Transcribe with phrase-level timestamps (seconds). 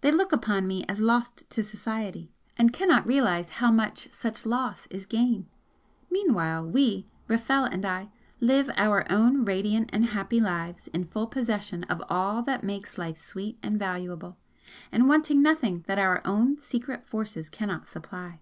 [0.00, 4.88] They look upon me as 'lost to society' and cannot realise how much such loss
[4.90, 5.46] is gain!
[6.10, 8.08] Meanwhile we, Rafel and I,
[8.40, 13.16] live our own radiant and happy lives, in full possession of all that makes life
[13.18, 14.36] sweet and valuable,
[14.90, 18.40] and wanting nothing that our own secret forces cannot supply.